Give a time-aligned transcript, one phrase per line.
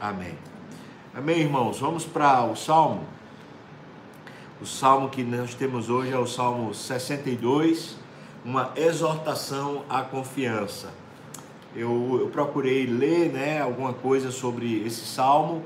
[0.00, 0.38] Amém.
[1.12, 1.80] Amém, irmãos.
[1.80, 3.02] Vamos para o Salmo.
[4.62, 7.96] O salmo que nós temos hoje é o Salmo 62,
[8.44, 10.94] uma exortação à confiança.
[11.74, 15.64] Eu, eu procurei ler né, alguma coisa sobre esse salmo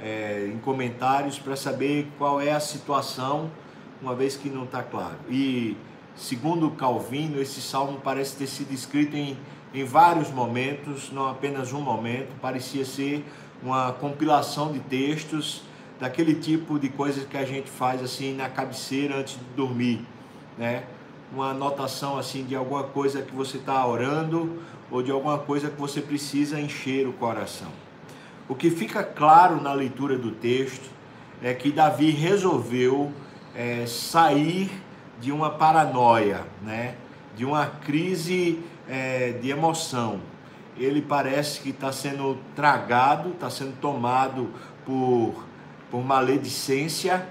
[0.00, 3.50] é, em comentários para saber qual é a situação,
[4.00, 5.16] uma vez que não está claro.
[5.28, 5.76] E
[6.16, 9.36] segundo Calvino, esse salmo parece ter sido escrito em,
[9.74, 13.22] em vários momentos, não apenas um momento, parecia ser
[13.62, 15.62] uma compilação de textos
[15.98, 20.04] daquele tipo de coisas que a gente faz assim na cabeceira antes de dormir,
[20.58, 20.84] né?
[21.32, 25.80] Uma anotação assim de alguma coisa que você está orando ou de alguma coisa que
[25.80, 27.70] você precisa encher o coração.
[28.48, 30.90] O que fica claro na leitura do texto
[31.42, 33.10] é que Davi resolveu
[33.54, 34.70] é, sair
[35.20, 36.96] de uma paranoia, né?
[37.36, 40.20] de uma crise é, de emoção.
[40.76, 44.50] Ele parece que está sendo tragado, está sendo tomado
[44.84, 45.44] por,
[45.90, 47.28] por maledicência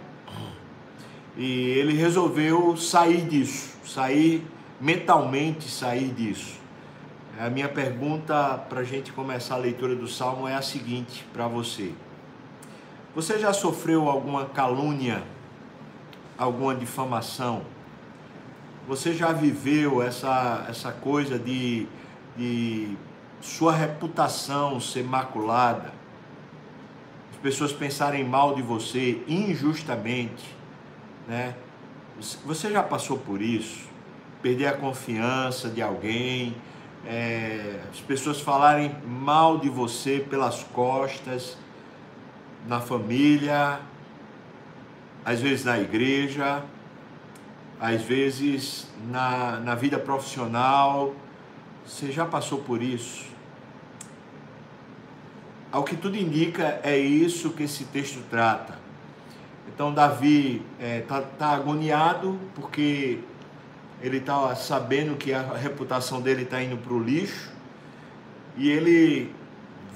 [1.35, 4.45] e ele resolveu sair disso, sair
[4.79, 6.61] mentalmente, sair disso.
[7.39, 11.47] A minha pergunta para a gente começar a leitura do Salmo é a seguinte para
[11.47, 11.91] você:
[13.15, 15.23] Você já sofreu alguma calúnia,
[16.37, 17.63] alguma difamação?
[18.87, 21.87] Você já viveu essa, essa coisa de,
[22.37, 22.95] de
[23.43, 25.93] sua reputação ser maculada?
[27.31, 30.55] As pessoas pensarem mal de você injustamente,
[31.27, 31.53] né?
[32.45, 33.89] Você já passou por isso?
[34.41, 36.55] Perder a confiança de alguém,
[37.05, 41.57] é, as pessoas falarem mal de você pelas costas,
[42.65, 43.81] na família,
[45.25, 46.63] às vezes na igreja,
[47.79, 51.13] às vezes na, na vida profissional.
[51.85, 53.32] Você já passou por isso?
[55.73, 58.77] Ao que tudo indica, é isso que esse texto trata.
[59.73, 63.17] Então, Davi está é, tá, tá agoniado porque
[63.99, 67.51] ele está sabendo que a reputação dele está indo para o lixo
[68.55, 69.33] e ele,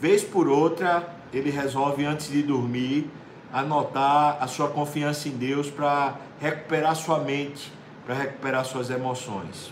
[0.01, 3.07] vez por outra, ele resolve antes de dormir
[3.53, 7.71] anotar a sua confiança em Deus para recuperar sua mente,
[8.03, 9.71] para recuperar suas emoções.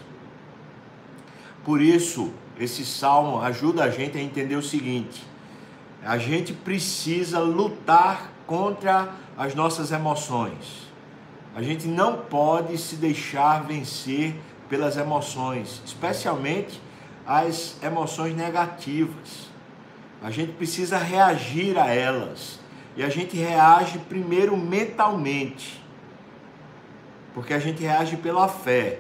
[1.64, 5.34] Por isso, esse salmo ajuda a gente a entender o seguinte:
[6.06, 10.86] a gente precisa lutar contra as nossas emoções.
[11.56, 14.36] A gente não pode se deixar vencer
[14.70, 16.80] pelas emoções, especialmente
[17.26, 19.50] as emoções negativas.
[20.22, 22.60] A gente precisa reagir a elas.
[22.96, 25.84] E a gente reage primeiro mentalmente.
[27.34, 29.00] Porque a gente reage pela fé.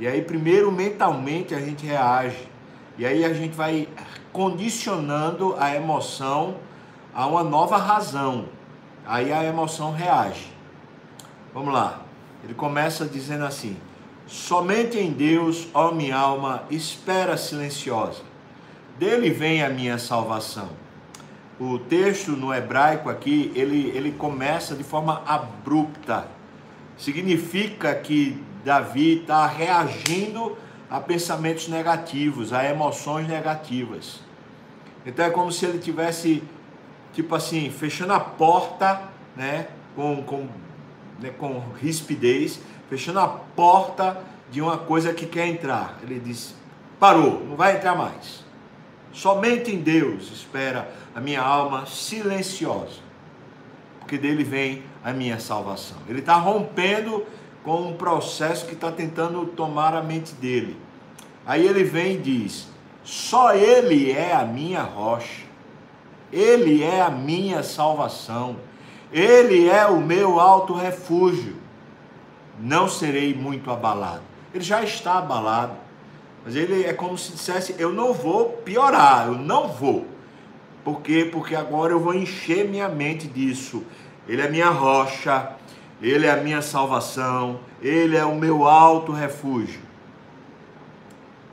[0.00, 2.48] E aí, primeiro mentalmente a gente reage.
[2.98, 3.88] E aí a gente vai
[4.32, 6.56] condicionando a emoção
[7.14, 8.46] a uma nova razão.
[9.06, 10.52] Aí a emoção reage.
[11.54, 12.02] Vamos lá.
[12.42, 13.76] Ele começa dizendo assim:
[14.26, 18.22] Somente em Deus, ó minha alma, espera silenciosa.
[18.98, 20.68] Dele vem a minha salvação.
[21.58, 26.28] O texto no hebraico aqui, ele, ele começa de forma abrupta.
[26.96, 30.56] Significa que Davi está reagindo
[30.90, 34.20] a pensamentos negativos, a emoções negativas.
[35.04, 36.42] Então é como se ele tivesse,
[37.12, 39.02] tipo assim, fechando a porta,
[39.36, 40.48] né, com, com
[41.20, 45.98] né, com rispidez, fechando a porta de uma coisa que quer entrar.
[46.02, 46.54] Ele disse:
[46.98, 48.44] parou, não vai entrar mais.
[49.12, 53.00] Somente em Deus espera a minha alma silenciosa,
[53.98, 55.98] porque dele vem a minha salvação.
[56.08, 57.26] Ele está rompendo
[57.64, 60.76] com um processo que está tentando tomar a mente dele.
[61.46, 62.68] Aí ele vem e diz:
[63.04, 65.44] só Ele é a minha rocha,
[66.32, 68.56] Ele é a minha salvação.
[69.10, 71.56] Ele é o meu alto refúgio.
[72.60, 74.22] Não serei muito abalado.
[74.52, 75.72] Ele já está abalado.
[76.44, 80.06] Mas ele é como se dissesse: Eu não vou piorar, eu não vou.
[80.84, 81.28] Por quê?
[81.30, 83.84] Porque agora eu vou encher minha mente disso.
[84.26, 85.52] Ele é minha rocha,
[86.00, 89.80] ele é a minha salvação, ele é o meu alto refúgio.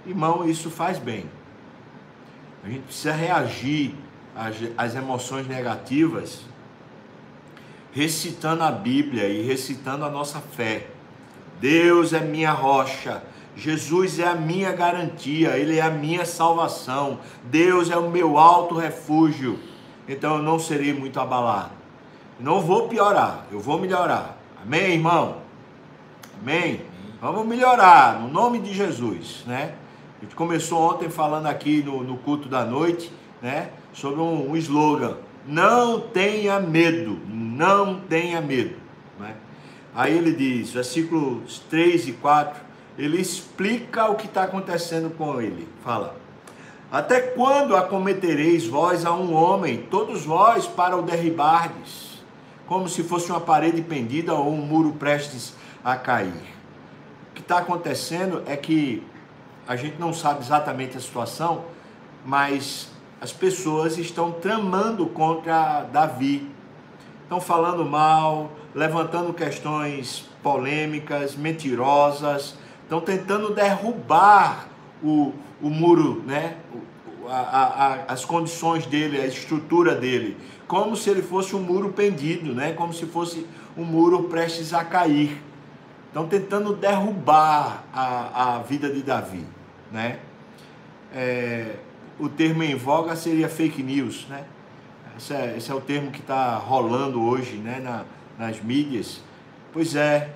[0.05, 1.29] Irmão, isso faz bem.
[2.63, 3.95] A gente precisa reagir
[4.35, 6.45] às, às emoções negativas
[7.95, 10.87] recitando a Bíblia e recitando a nossa fé.
[11.61, 13.23] Deus é minha rocha,
[13.55, 18.75] Jesus é a minha garantia, Ele é a minha salvação, Deus é o meu alto
[18.75, 19.57] refúgio,
[20.09, 21.71] então eu não serei muito abalado.
[22.37, 24.34] Não vou piorar, eu vou melhorar.
[24.65, 25.37] Amém, irmão?
[26.41, 26.81] Amém?
[27.21, 29.75] Vamos melhorar, no nome de Jesus, né?
[30.19, 33.13] A gente começou ontem falando aqui no, no culto da noite,
[33.43, 33.69] né?
[33.93, 38.75] sobre um, um slogan: não tenha medo, não tenha medo.
[39.19, 39.35] Né?
[39.93, 42.59] Aí ele diz, versículos 3 e 4,
[42.97, 45.67] ele explica o que está acontecendo com ele.
[45.83, 46.15] Fala:
[46.91, 52.04] Até quando acometereis vós a um homem, todos vós para o derribardes,
[52.67, 55.53] como se fosse uma parede pendida ou um muro prestes
[55.83, 56.33] a cair?
[57.31, 59.05] O que está acontecendo é que
[59.67, 61.65] a gente não sabe exatamente a situação,
[62.25, 62.89] mas
[63.19, 66.49] as pessoas estão tramando contra Davi.
[67.23, 74.67] Estão falando mal, levantando questões polêmicas, mentirosas, estão tentando derrubar
[75.03, 76.57] o, o muro, né?
[77.27, 80.37] A, a, as condições dele, a estrutura dele,
[80.67, 82.73] como se ele fosse um muro pendido, né?
[82.73, 83.45] como se fosse
[83.77, 85.41] um muro prestes a cair.
[86.07, 89.45] Estão tentando derrubar a, a vida de Davi.
[89.91, 90.19] Né?
[91.13, 91.75] É,
[92.19, 94.45] o termo em voga seria fake news, né?
[95.17, 98.03] Esse é, esse é o termo que está rolando hoje né, na,
[98.37, 99.21] nas mídias.
[99.71, 100.31] Pois é,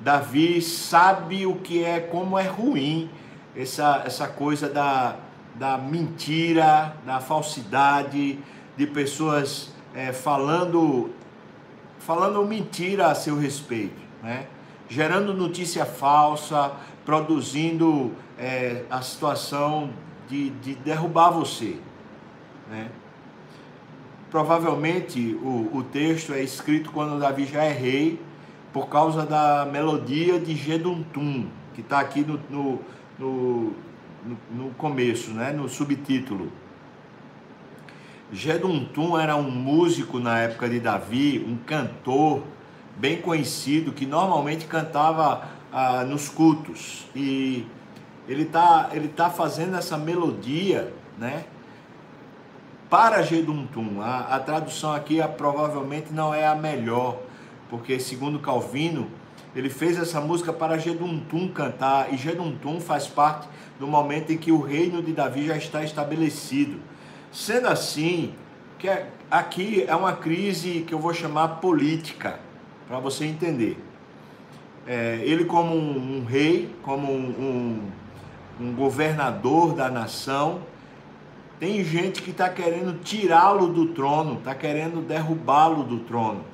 [0.00, 3.10] Davi sabe o que é, como é ruim
[3.56, 5.16] essa, essa coisa da,
[5.54, 8.38] da mentira, da falsidade,
[8.76, 11.10] de pessoas é, falando,
[11.98, 14.46] falando mentira a seu respeito, né?
[14.88, 16.72] gerando notícia falsa,
[17.04, 19.90] produzindo é, a situação
[20.28, 21.76] de, de derrubar você.
[22.70, 22.90] Né?
[24.30, 28.20] Provavelmente o, o texto é escrito quando Davi já é rei,
[28.72, 32.78] por causa da melodia de Geduntum, que está aqui no, no,
[33.18, 33.74] no,
[34.50, 35.52] no, começo, né?
[35.52, 36.50] no subtítulo.
[38.32, 42.44] Geduntum era um músico na época de Davi, um cantor
[42.96, 47.06] bem conhecido, que normalmente cantava ah, nos cultos.
[47.14, 47.66] E
[48.28, 51.44] ele está ele tá fazendo essa melodia, né?
[52.88, 54.00] Para Geduntum.
[54.00, 57.18] A, a tradução aqui a, provavelmente não é a melhor,
[57.68, 59.08] porque segundo Calvino,
[59.56, 63.48] ele fez essa música para Geduntum cantar, e Geduntum faz parte
[63.80, 66.78] do momento em que o reino de Davi já está estabelecido.
[67.32, 68.34] Sendo assim,
[68.78, 72.38] que é, aqui é uma crise que eu vou chamar política,
[72.86, 73.76] para você entender.
[74.86, 77.90] É, ele como um, um, rei, como um, um
[78.60, 80.60] um governador da nação.
[81.58, 86.44] Tem gente que está querendo tirá-lo do trono, está querendo derrubá-lo do trono.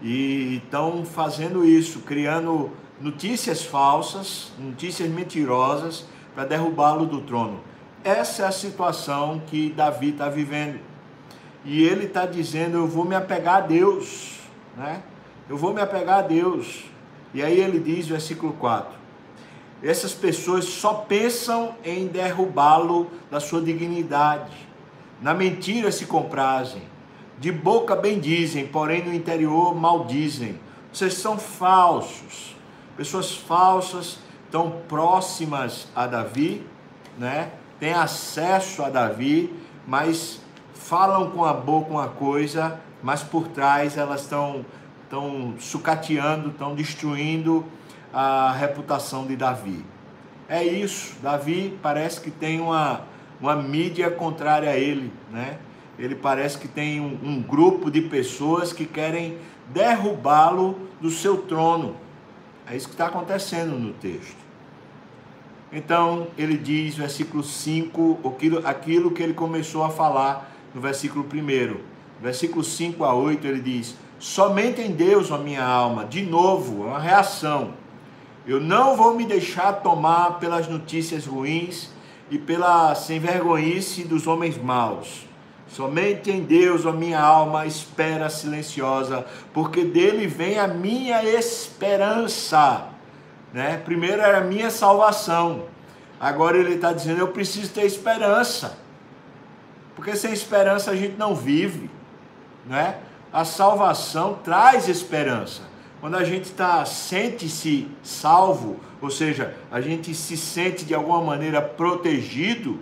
[0.00, 2.70] E estão fazendo isso, criando
[3.00, 7.60] notícias falsas, notícias mentirosas para derrubá-lo do trono.
[8.04, 10.80] Essa é a situação que Davi está vivendo.
[11.64, 14.40] E ele está dizendo: Eu vou me apegar a Deus,
[14.76, 15.02] né?
[15.48, 16.84] Eu vou me apegar a Deus.
[17.34, 19.02] E aí ele diz, versículo 4:
[19.82, 24.52] essas pessoas só pensam em derrubá-lo da sua dignidade.
[25.20, 26.82] Na mentira se comprazem.
[27.38, 30.60] De boca bem dizem, porém no interior maldizem.
[30.92, 32.54] Vocês são falsos.
[32.96, 34.18] Pessoas falsas
[34.52, 36.62] estão próximas a Davi,
[37.18, 37.52] né?
[37.80, 39.50] Têm acesso a Davi,
[39.86, 40.42] mas
[40.74, 44.62] falam com a boca uma coisa, mas por trás elas estão
[45.04, 47.64] estão sucateando, estão destruindo
[48.12, 49.84] a reputação de Davi.
[50.48, 53.02] É isso, Davi parece que tem uma,
[53.40, 55.58] uma mídia contrária a ele, né?
[55.98, 61.96] Ele parece que tem um, um grupo de pessoas que querem derrubá-lo do seu trono.
[62.66, 64.36] É isso que está acontecendo no texto.
[65.72, 71.76] Então, ele diz, versículo 5, aquilo, aquilo que ele começou a falar no versículo 1.
[72.20, 76.86] Versículo 5 a 8, ele diz: Somente em Deus, a minha alma, de novo, é
[76.88, 77.74] uma reação
[78.44, 81.90] eu não vou me deixar tomar pelas notícias ruins
[82.28, 85.26] e pela sem vergonhice dos homens maus.
[85.72, 89.24] Somente em Deus a minha alma espera silenciosa,
[89.54, 92.88] porque dele vem a minha esperança.
[93.54, 93.80] Né?
[93.82, 95.64] Primeiro era a minha salvação,
[96.20, 98.76] agora ele está dizendo: eu preciso ter esperança,
[99.96, 101.88] porque sem esperança a gente não vive.
[102.66, 102.98] Né?
[103.32, 105.62] A salvação traz esperança.
[106.02, 111.62] Quando a gente está sente-se salvo, ou seja, a gente se sente de alguma maneira
[111.62, 112.78] protegido,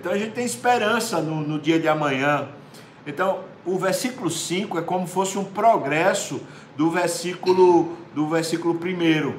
[0.00, 2.48] então a gente tem esperança no, no dia de amanhã.
[3.06, 6.40] Então, o versículo 5 é como fosse um progresso
[6.74, 9.34] do versículo do versículo 1.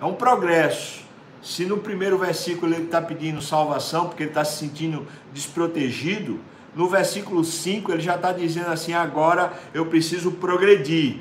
[0.00, 1.04] É um progresso.
[1.42, 6.40] Se no primeiro versículo ele está pedindo salvação porque ele está se sentindo desprotegido,
[6.74, 11.18] no versículo 5 ele já está dizendo assim: agora eu preciso progredir.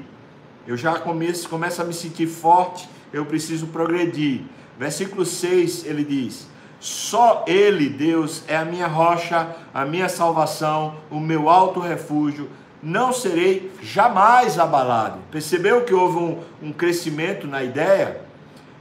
[0.65, 4.43] Eu já começo, começo a me sentir forte, eu preciso progredir.
[4.79, 6.47] Versículo 6 ele diz:
[6.79, 12.49] Só Ele, Deus, é a minha rocha, a minha salvação, o meu alto refúgio.
[12.81, 15.19] Não serei jamais abalado.
[15.31, 18.21] Percebeu que houve um, um crescimento na ideia?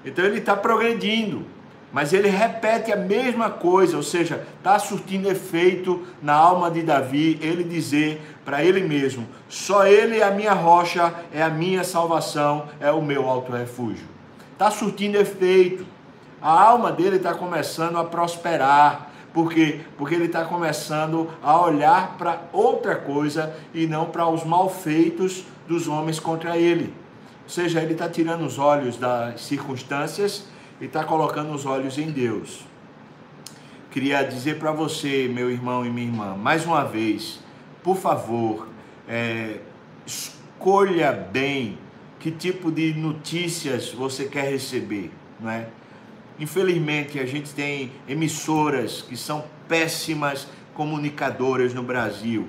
[0.04, 1.46] Então ele está progredindo,
[1.90, 7.38] mas ele repete a mesma coisa, ou seja, está surtindo efeito na alma de Davi,
[7.40, 12.68] ele dizer para ele mesmo: só Ele é a minha rocha, é a minha salvação,
[12.80, 14.06] é o meu alto refúgio.
[14.52, 15.86] Está surtindo efeito.
[16.44, 19.08] A alma dele está começando a prosperar.
[19.32, 19.80] Por quê?
[19.96, 25.88] Porque ele está começando a olhar para outra coisa e não para os malfeitos dos
[25.88, 26.92] homens contra ele.
[27.44, 30.44] Ou seja, ele está tirando os olhos das circunstâncias
[30.82, 32.66] e está colocando os olhos em Deus.
[33.90, 37.40] Queria dizer para você, meu irmão e minha irmã, mais uma vez,
[37.82, 38.68] por favor,
[39.08, 39.60] é,
[40.04, 41.78] escolha bem
[42.20, 45.10] que tipo de notícias você quer receber,
[45.40, 45.68] não é?
[46.38, 52.48] Infelizmente, a gente tem emissoras que são péssimas comunicadoras no Brasil,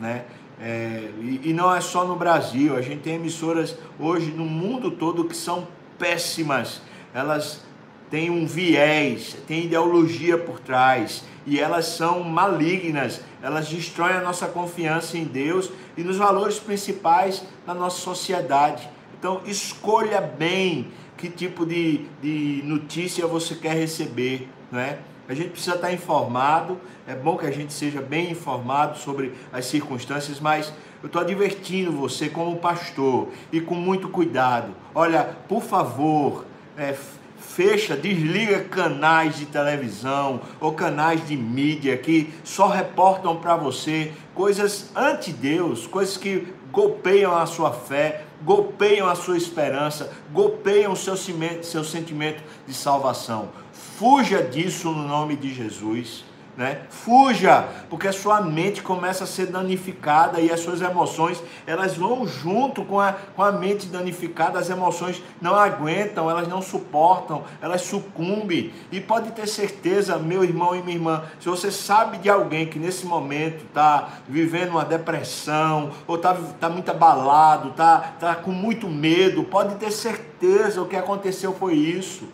[0.00, 0.24] né?
[0.62, 4.90] É, e, e, não é só no Brasil, a gente tem emissoras hoje no mundo
[4.90, 5.66] todo que são
[5.98, 6.82] péssimas.
[7.14, 7.64] Elas
[8.10, 13.22] têm um viés, têm ideologia por trás e elas são malignas.
[13.40, 18.86] Elas destroem a nossa confiança em Deus e nos valores principais da nossa sociedade.
[19.20, 24.98] Então, escolha bem que tipo de, de notícia você quer receber, não é?
[25.28, 29.66] A gente precisa estar informado, é bom que a gente seja bem informado sobre as
[29.66, 30.72] circunstâncias, mas
[31.02, 34.74] eu estou advertindo você como pastor e com muito cuidado.
[34.94, 36.96] Olha, por favor, é,
[37.38, 44.90] fecha, desliga canais de televisão ou canais de mídia que só reportam para você coisas
[44.96, 51.84] anti-Deus, coisas que golpeiam a sua fé, golpeiam a sua esperança, golpeiam o seu, seu
[51.84, 53.50] sentimento de salvação.
[53.72, 56.24] Fuja disso no nome de Jesus.
[56.56, 56.82] Né?
[56.90, 62.26] Fuja, porque a sua mente começa a ser danificada e as suas emoções, elas vão
[62.26, 67.82] junto com a, com a mente danificada, as emoções não aguentam, elas não suportam, elas
[67.82, 68.72] sucumbem.
[68.90, 72.78] E pode ter certeza, meu irmão e minha irmã, se você sabe de alguém que
[72.78, 78.88] nesse momento está vivendo uma depressão, ou está tá muito abalado, está tá com muito
[78.88, 82.28] medo, pode ter certeza o que aconteceu foi isso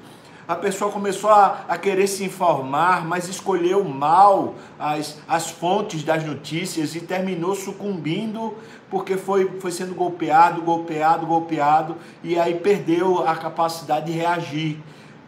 [0.48, 6.24] a pessoa começou a, a querer se informar, mas escolheu mal as, as fontes das
[6.24, 8.56] notícias e terminou sucumbindo
[8.88, 14.78] porque foi, foi sendo golpeado, golpeado, golpeado e aí perdeu a capacidade de reagir.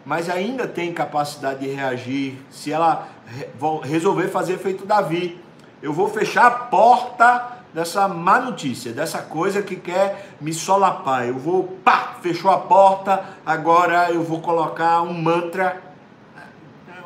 [0.07, 3.09] Mas ainda tem capacidade de reagir se ela
[3.83, 5.39] resolver fazer feito Davi.
[5.83, 11.27] Eu vou fechar a porta dessa má notícia, dessa coisa que quer me solapar.
[11.27, 15.81] Eu vou, pá, fechou a porta, agora eu vou colocar um mantra,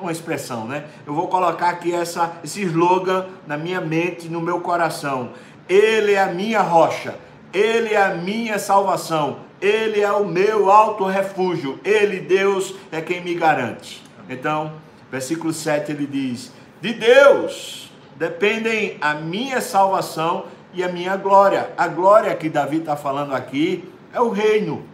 [0.00, 0.84] uma expressão, né?
[1.06, 5.30] Eu vou colocar aqui essa, esse slogan na minha mente, no meu coração.
[5.68, 7.16] Ele é a minha rocha,
[7.52, 13.22] ele é a minha salvação, ele é o meu alto refúgio, ele, Deus, é quem
[13.22, 14.02] me garante.
[14.28, 14.72] Então,
[15.10, 17.91] versículo 7 ele diz: De Deus
[18.22, 21.72] dependem a minha salvação e a minha glória.
[21.76, 24.84] A glória que Davi está falando aqui é o reino,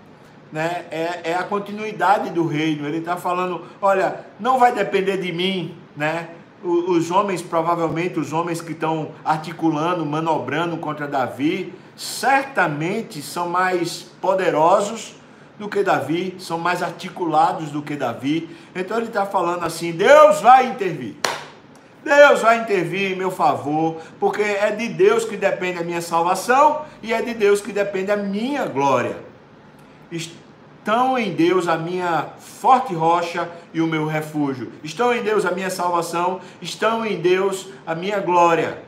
[0.51, 0.87] né?
[0.91, 2.89] É, é a continuidade do reino.
[2.89, 6.31] Ele está falando: olha, não vai depender de mim, né?
[6.65, 15.15] Os homens, provavelmente, os homens que estão articulando, manobrando contra Davi, certamente são mais poderosos
[15.59, 18.49] do que Davi, são mais articulados do que Davi.
[18.75, 21.17] Então ele está falando assim: Deus vai intervir.
[22.09, 26.83] Deus vai intervir em meu favor, porque é de Deus que depende a minha salvação
[27.03, 29.17] e é de Deus que depende a minha glória.
[30.11, 34.73] Estão em Deus a minha forte rocha e o meu refúgio.
[34.83, 38.83] Estão em Deus a minha salvação, estão em Deus a minha glória.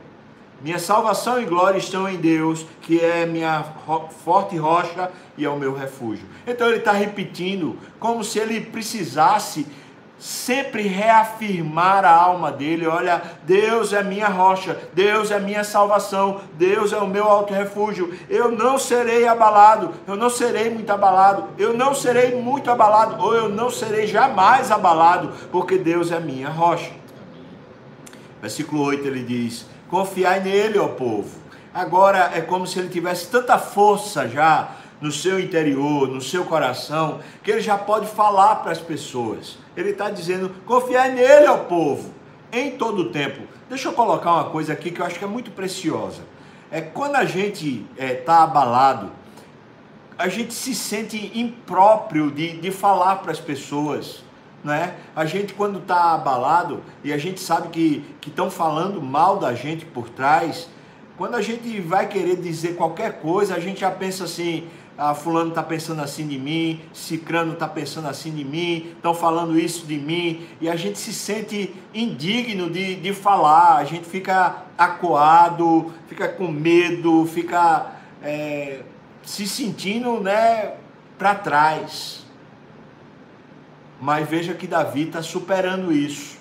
[0.63, 3.63] Minha salvação e glória estão em Deus, que é minha
[4.23, 6.25] forte rocha e é o meu refúgio.
[6.45, 9.65] Então ele está repetindo, como se ele precisasse
[10.21, 16.93] sempre reafirmar a alma dele: olha, Deus é minha rocha, Deus é minha salvação, Deus
[16.93, 18.13] é o meu alto refúgio.
[18.29, 23.33] Eu não serei abalado, eu não serei muito abalado, eu não serei muito abalado, ou
[23.33, 26.91] eu não serei jamais abalado, porque Deus é minha rocha.
[28.39, 31.41] Versículo 8 ele diz: Confiai nele, ó povo.
[31.73, 34.71] Agora é como se ele tivesse tanta força já
[35.01, 39.57] no seu interior, no seu coração, que ele já pode falar para as pessoas.
[39.75, 42.13] Ele está dizendo: confiar nele, ó povo,
[42.51, 43.41] em todo o tempo.
[43.67, 46.21] Deixa eu colocar uma coisa aqui que eu acho que é muito preciosa.
[46.69, 49.11] É quando a gente está é, tá abalado,
[50.17, 54.23] a gente se sente impróprio de, de falar para as pessoas.
[54.63, 54.95] né?
[55.15, 59.85] A gente quando está abalado e a gente sabe que estão falando mal da gente
[59.85, 60.69] por trás,
[61.17, 64.67] quando a gente vai querer dizer qualquer coisa, a gente já pensa assim,
[65.03, 69.59] ah, fulano está pensando assim de mim, cicrano está pensando assim de mim, estão falando
[69.59, 74.57] isso de mim, e a gente se sente indigno de, de falar, a gente fica
[74.77, 78.81] acuado, fica com medo, fica é,
[79.23, 80.73] se sentindo né,
[81.17, 82.23] para trás.
[83.99, 86.37] Mas veja que Davi está superando isso.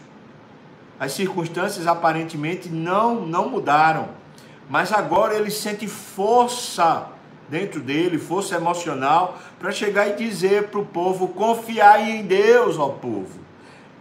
[0.99, 4.11] As circunstâncias aparentemente não, não mudaram,
[4.69, 7.09] mas agora ele sente força
[7.51, 12.89] dentro dele, força emocional, para chegar e dizer para o povo: confiai em Deus, ó
[12.89, 13.41] povo,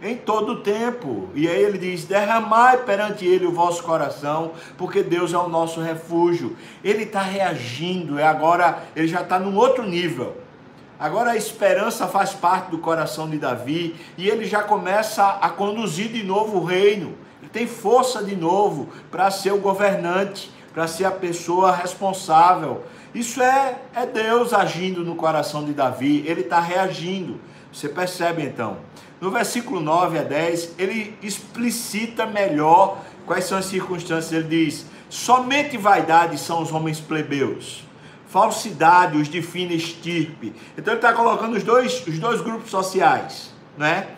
[0.00, 1.28] em todo o tempo.
[1.34, 5.80] E aí ele diz: derramai perante ele o vosso coração, porque Deus é o nosso
[5.80, 6.56] refúgio.
[6.82, 10.36] Ele está reagindo, e agora ele já está num outro nível.
[11.00, 16.08] Agora a esperança faz parte do coração de Davi e ele já começa a conduzir
[16.12, 17.14] de novo o reino.
[17.40, 22.84] Ele tem força de novo para ser o governante, para ser a pessoa responsável.
[23.14, 27.40] Isso é, é Deus agindo no coração de Davi, ele está reagindo.
[27.72, 28.78] Você percebe então?
[29.20, 34.32] No versículo 9 a 10, ele explicita melhor quais são as circunstâncias.
[34.32, 37.84] Ele diz: somente vaidade são os homens plebeus,
[38.28, 40.54] falsidade os de fina estirpe.
[40.78, 44.08] Então ele está colocando os dois, os dois grupos sociais, né?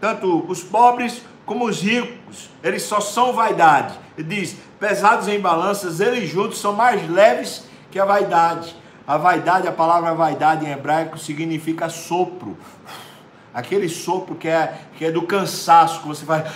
[0.00, 3.98] Tanto os pobres como os ricos, eles só são vaidade.
[4.18, 8.74] Ele diz: pesados em balanças, eles juntos são mais leves que a vaidade.
[9.06, 12.56] A vaidade, a palavra vaidade em hebraico significa sopro.
[13.52, 16.50] Aquele sopro que é, que é do cansaço, que você vai.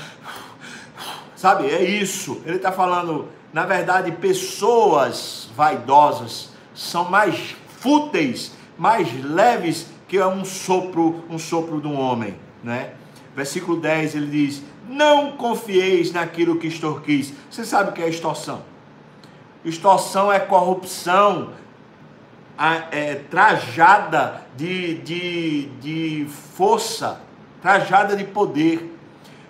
[1.36, 2.40] Sabe, é isso.
[2.46, 11.24] Ele está falando, na verdade, pessoas vaidosas são mais fúteis, mais leves que um sopro,
[11.28, 12.92] um sopro de um homem, né?
[13.34, 17.34] Versículo 10 ele diz: Não confieis naquilo que extorquis.
[17.50, 18.62] Você sabe o que é extorsão?
[19.68, 21.50] Extorsão é corrupção
[22.90, 27.20] é, trajada de, de, de força,
[27.60, 28.96] trajada de poder.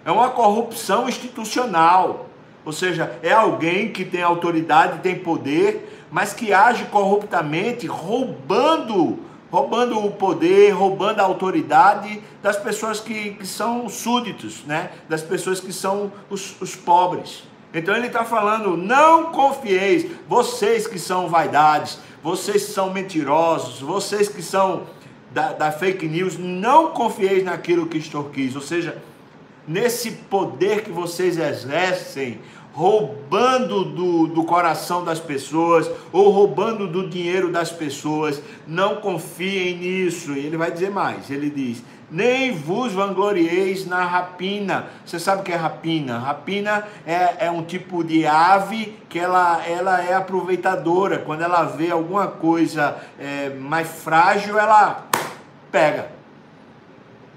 [0.05, 2.31] É uma corrupção institucional.
[2.65, 10.05] Ou seja, é alguém que tem autoridade, tem poder, mas que age corruptamente, roubando, roubando
[10.05, 14.91] o poder, roubando a autoridade das pessoas que, que são súditos, né?
[15.09, 17.45] das pessoas que são os, os pobres.
[17.77, 24.29] Então ele está falando: não confieis, vocês que são vaidades, vocês que são mentirosos, vocês
[24.29, 24.85] que são
[25.31, 28.97] da, da fake news, não confieis naquilo que extorquis, ou seja,
[29.69, 32.41] nesse poder que vocês exercem,
[32.73, 40.33] roubando do, do coração das pessoas ou roubando do dinheiro das pessoas, não confiem nisso.
[40.33, 44.87] E ele vai dizer mais: ele diz nem vos vanglorieis na rapina.
[45.05, 46.19] Você sabe o que é rapina?
[46.19, 51.19] Rapina é, é um tipo de ave que ela, ela é aproveitadora.
[51.19, 55.07] Quando ela vê alguma coisa é, mais frágil, ela
[55.71, 56.11] pega.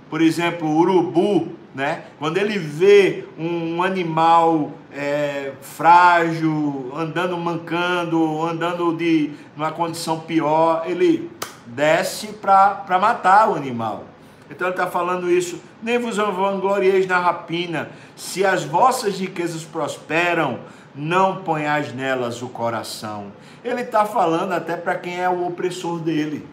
[0.10, 2.04] Por exemplo, o urubu, né?
[2.18, 11.30] Quando ele vê um animal é, frágil, andando mancando, andando de uma condição pior, ele
[11.66, 14.09] desce para matar o animal.
[14.50, 15.62] Então ele está falando isso.
[15.82, 17.90] Nem vos vanglorieis na rapina.
[18.16, 20.60] Se as vossas riquezas prosperam,
[20.96, 23.32] não ponhais nelas o coração.
[23.64, 26.48] Ele está falando até para quem é o opressor dele.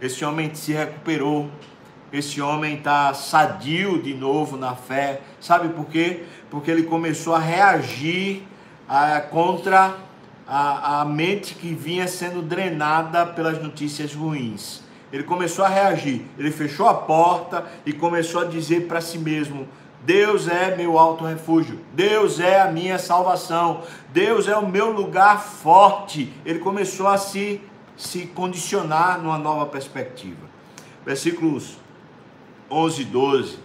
[0.00, 1.48] Esse homem se recuperou.
[2.12, 5.22] Esse homem está sadio de novo na fé.
[5.40, 6.24] Sabe por quê?
[6.50, 8.42] Porque ele começou a reagir
[8.86, 9.96] a, contra
[10.46, 14.82] a, a mente que vinha sendo drenada pelas notícias ruins
[15.12, 16.22] ele começou a reagir.
[16.38, 19.68] Ele fechou a porta e começou a dizer para si mesmo:
[20.04, 25.40] Deus é meu alto refúgio, Deus é a minha salvação, Deus é o meu lugar
[25.40, 26.32] forte.
[26.46, 27.60] Ele começou a se,
[27.96, 30.50] se condicionar numa nova perspectiva.
[31.04, 31.76] Versículos
[32.70, 33.58] 11 e 12,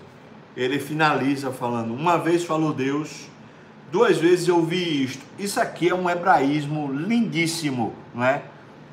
[0.58, 3.30] ele finaliza falando: Uma vez falou Deus,
[3.90, 5.24] duas vezes eu ouvi isto.
[5.40, 8.44] Isso aqui é um hebraísmo lindíssimo, não é?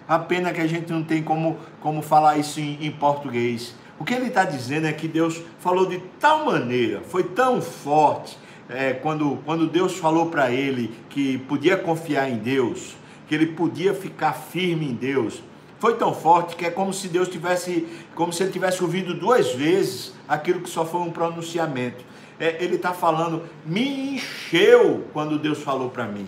[0.06, 3.74] A pena que a gente não tem como, como falar isso em, em português.
[3.98, 8.36] O que ele está dizendo é que Deus falou de tal maneira, foi tão forte,
[8.68, 12.96] é, quando, quando Deus falou para ele que podia confiar em Deus,
[13.28, 15.42] que ele podia ficar firme em Deus,
[15.78, 19.52] foi tão forte que é como se Deus tivesse, como se ele tivesse ouvido duas
[19.52, 22.04] vezes aquilo que só foi um pronunciamento.
[22.38, 26.26] É, ele está falando, me encheu quando Deus falou para mim.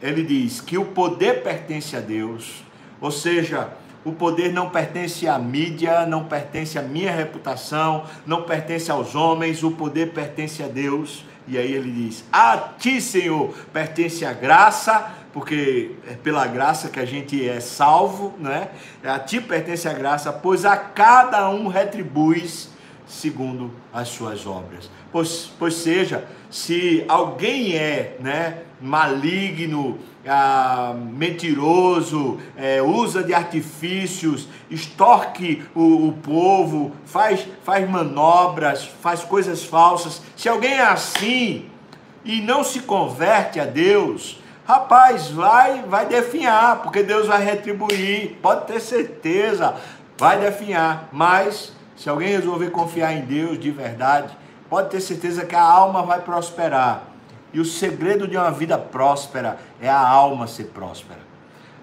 [0.00, 2.64] Ele diz que o poder pertence a Deus,
[3.02, 3.68] ou seja,
[4.04, 9.62] O poder não pertence à mídia, não pertence à minha reputação, não pertence aos homens,
[9.62, 11.24] o poder pertence a Deus.
[11.46, 16.98] E aí ele diz: A ti, Senhor, pertence a graça, porque é pela graça que
[16.98, 18.70] a gente é salvo, né?
[19.04, 22.70] A ti pertence a graça, pois a cada um retribuis
[23.06, 24.90] segundo as suas obras.
[25.12, 35.64] Pois, pois seja, se alguém é né, maligno, ah, mentiroso, é, usa de artifícios, extorque
[35.74, 40.22] o, o, povo, faz, faz manobras, faz coisas falsas.
[40.36, 41.66] Se alguém é assim
[42.24, 48.66] e não se converte a Deus, rapaz, vai, vai definhar, porque Deus vai retribuir, pode
[48.66, 49.74] ter certeza,
[50.16, 51.08] vai definhar.
[51.12, 54.36] Mas se alguém resolver confiar em Deus de verdade,
[54.70, 57.11] pode ter certeza que a alma vai prosperar.
[57.52, 61.20] E o segredo de uma vida próspera é a alma ser próspera.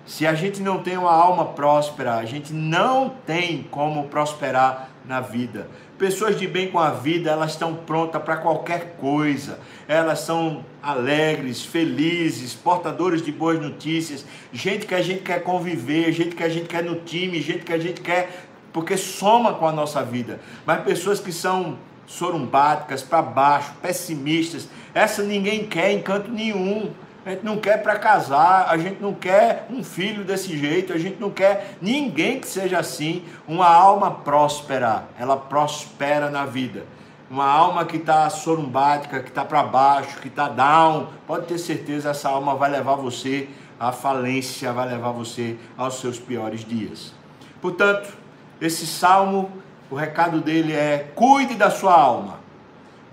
[0.06, 5.22] Se a gente não tem uma alma próspera, a gente não tem como prosperar na
[5.22, 5.70] vida.
[6.00, 9.60] Pessoas de bem com a vida, elas estão prontas para qualquer coisa.
[9.88, 16.36] Elas são alegres, felizes, portadores de boas notícias, gente que a gente quer conviver, gente
[16.36, 19.72] que a gente quer no time, gente que a gente quer porque soma com a
[19.72, 20.40] nossa vida.
[20.66, 21.78] Mas pessoas que são
[22.10, 26.92] sorumbáticas, para baixo, pessimistas, essa ninguém quer em canto nenhum.
[27.24, 30.98] A gente não quer para casar, a gente não quer um filho desse jeito, a
[30.98, 33.24] gente não quer ninguém que seja assim.
[33.48, 36.84] Uma alma próspera, ela prospera na vida.
[37.30, 42.10] Uma alma que está sorumbática, que está para baixo, que está down, pode ter certeza
[42.10, 43.48] essa alma vai levar você
[43.80, 47.14] à falência, vai levar você aos seus piores dias.
[47.62, 48.12] Portanto,
[48.60, 49.52] esse salmo,
[49.90, 52.40] o recado dele é: cuide da sua alma.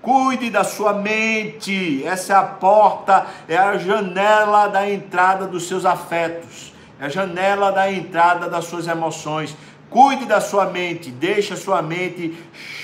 [0.02, 2.04] Cuide da sua mente.
[2.06, 6.72] Essa é a porta, é a janela da entrada dos seus afetos.
[7.00, 9.56] É a janela da entrada das suas emoções.
[9.90, 12.36] Cuide da sua mente, deixe a sua mente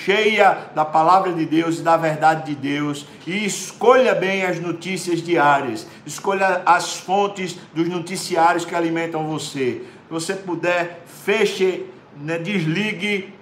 [0.04, 5.20] cheia da palavra de Deus e da verdade de Deus e escolha bem as notícias
[5.20, 5.86] diárias.
[6.06, 9.82] Escolha as fontes dos noticiários que alimentam você.
[10.06, 13.32] Se você puder, feche né, desligue,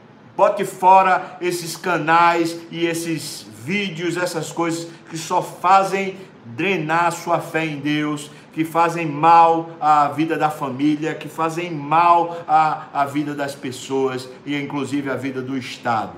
[0.40, 7.66] bote fora esses canais e esses vídeos, essas coisas que só fazem drenar sua fé
[7.66, 13.34] em Deus, que fazem mal à vida da família, que fazem mal à, à vida
[13.34, 16.14] das pessoas e inclusive à vida do Estado.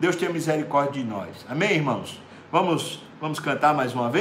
[0.00, 1.28] Deus tenha misericórdia de nós.
[1.46, 2.18] Amém, irmãos?
[2.50, 4.16] Vamos, vamos cantar mais uma vez?